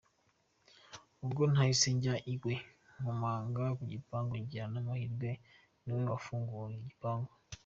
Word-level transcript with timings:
Ubwo 1.23 1.41
nahise 1.51 1.87
njya 1.97 2.15
iwe 2.33 2.53
nkomanga 2.97 3.63
ku 3.77 3.83
gipangu, 3.93 4.33
ngira 4.43 4.65
n’amahirwe 4.73 5.31
niwe 5.83 6.01
wamfunguriye 6.09 6.79
igipangu. 6.81 7.31